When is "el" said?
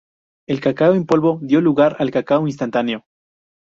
0.47-0.61